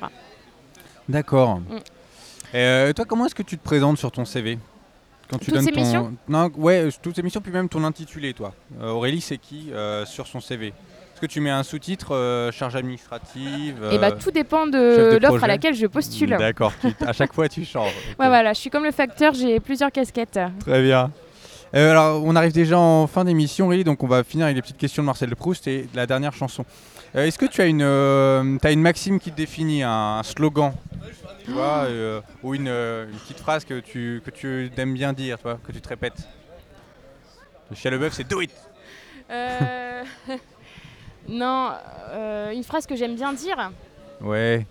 [1.10, 1.60] D'accord.
[1.60, 2.58] Mm.
[2.58, 4.58] Et, toi, comment est-ce que tu te présentes sur ton CV
[5.30, 5.80] quand tu Toutes donnes ces ton...
[5.82, 8.54] missions Non, ouais, euh, toutes ces missions, puis même ton intitulé, toi.
[8.82, 12.52] Euh, Aurélie, c'est qui euh, sur son CV Est-ce que tu mets un sous-titre euh,
[12.52, 16.36] charge administrative Et bah, tout dépend de de l'offre à laquelle je postule.
[16.38, 16.74] D'accord.
[16.80, 17.90] tu- à chaque fois, tu changes.
[18.12, 18.20] Ok.
[18.20, 20.40] Ouais, voilà, je suis comme le facteur, j'ai plusieurs casquettes.
[20.60, 21.12] Très bien.
[21.74, 24.78] Alors, on arrive déjà en fin d'émission, Aurélie, donc on va finir avec les petites
[24.78, 26.64] questions de Marcel Proust et de la dernière chanson.
[27.14, 30.72] Est-ce que tu as une, t'as une maxime qui te définit, un slogan?
[31.46, 35.14] Tu vois, euh, ou une, euh, une petite phrase que tu, que tu aimes bien
[35.14, 36.28] dire, tu vois, que tu te répètes
[37.70, 38.52] Le chien le bœuf, c'est do it
[39.32, 40.04] Euh,
[41.30, 41.72] non,
[42.54, 43.72] une phrase que j'aime bien dire.
[44.22, 44.66] Ouais.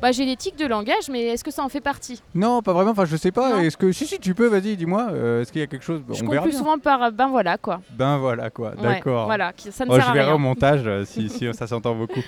[0.00, 2.20] Bah, j'ai des tics de langage, mais est-ce que ça en fait partie?
[2.34, 3.62] Non, pas vraiment, enfin je sais pas.
[3.62, 3.92] Est-ce que.
[3.92, 5.06] Si, si, tu peux, vas-y, dis-moi.
[5.12, 6.42] euh, Est-ce qu'il y a quelque chose Je On compte verra.
[6.42, 6.58] plus bien.
[6.58, 7.80] souvent par ben voilà quoi.
[7.90, 9.26] Ben voilà, quoi, Ouais, d'accord.
[9.26, 10.34] Voilà, qui- ça ne Oh, sert je à verrai rien.
[10.34, 12.20] au montage si, si ça s'entend beaucoup.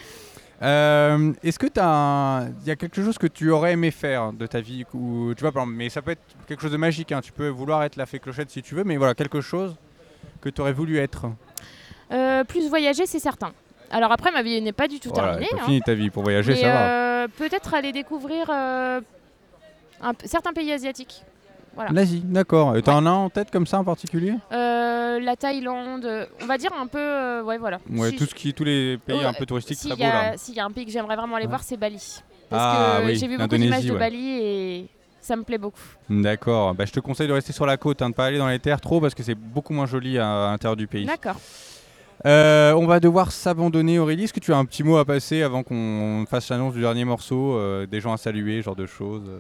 [0.64, 4.32] Euh, Est-ce que tu as il y a quelque chose que tu aurais aimé faire
[4.32, 6.76] de ta vie ou tu vois par exemple, mais ça peut être quelque chose de
[6.78, 9.40] magique hein, tu peux vouloir être la fée clochette si tu veux mais voilà quelque
[9.40, 9.76] chose
[10.40, 11.26] que tu aurais voulu être.
[12.12, 13.52] Euh, plus voyager, c'est certain.
[13.90, 15.48] Alors après, ma vie n'est pas du tout Voilà, terminée.
[15.50, 15.64] t'as hein.
[15.66, 16.88] fini ta vie pour voyager Mais, ça va.
[17.24, 19.00] euh, Peut-être aller découvrir un
[20.24, 21.24] certains pays asiatiques.
[21.74, 21.90] Voilà.
[21.92, 22.76] L'Asie, d'accord.
[22.76, 22.98] Et T'as Ouais.
[22.98, 24.34] un en tête comme ça en particulier?
[24.52, 27.78] Euh, la Thaïlande, on va dire un peu, euh, ouais voilà.
[27.90, 30.36] Ouais, Si- tout ce qui tous les pays Ouais, un peu touristiques très a- là.
[30.36, 31.50] s'il y a un pays que j'aimerais vraiment aller Ouais.
[31.50, 32.20] voir, c'est Bali.
[32.50, 33.92] Parce Ah que oui, j'ai vu beaucoup d'images de.
[33.94, 34.88] Bali et
[35.20, 35.80] ça me plaît beaucoup.
[36.10, 36.74] D'accord.
[36.74, 38.58] Bah, je te conseille de rester sur la côte, hein, de pas aller dans les
[38.58, 41.06] terres trop parce que c'est beaucoup moins joli à, à l'intérieur du pays.
[41.06, 41.36] D'accord.
[42.26, 44.24] Euh, on va devoir s'abandonner, Aurélie.
[44.24, 47.04] Est-ce que tu as un petit mot à passer avant qu'on fasse l'annonce du dernier
[47.04, 49.30] morceau, euh, des gens à saluer, genre de choses?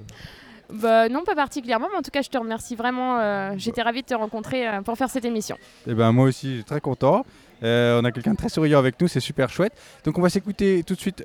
[0.72, 3.18] Bah, non, pas particulièrement, mais en tout cas, je te remercie vraiment.
[3.20, 5.56] euh, J'étais ravie de te rencontrer euh, pour faire cette émission.
[5.86, 7.24] Eh ben moi aussi, je suis très content.
[7.62, 9.72] Euh, on a quelqu'un de très souriant avec nous, c'est super chouette.
[10.04, 11.22] Donc on va s'écouter tout de suite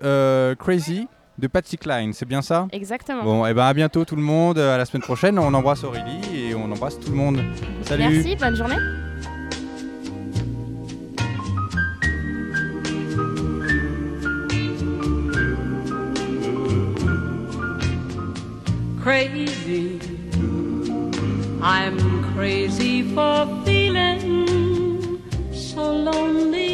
[0.59, 2.67] Crazy de Patsy Cline, c'est bien ça?
[2.73, 3.23] Exactement.
[3.23, 5.39] Bon, et ben à bientôt tout le monde, à la semaine prochaine.
[5.39, 7.39] On embrasse Aurélie et on embrasse tout le monde.
[7.83, 8.09] Salut.
[8.09, 9.08] Merci, bonne journée.
[19.09, 19.99] Crazy.
[21.63, 21.97] I'm
[22.35, 26.68] crazy for feeling so lonely.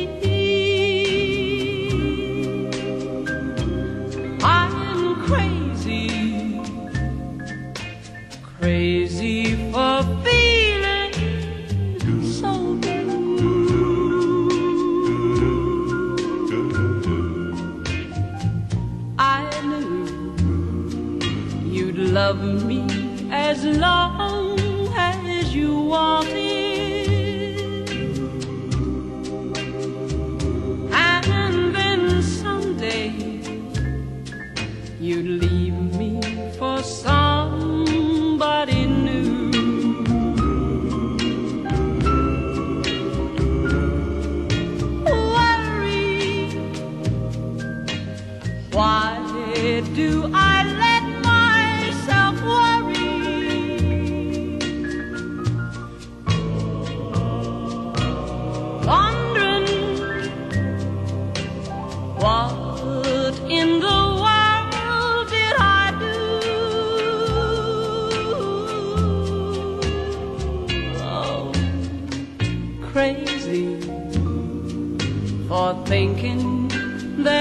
[22.26, 22.82] Love me
[23.30, 24.58] as long
[24.98, 26.75] as you wanted.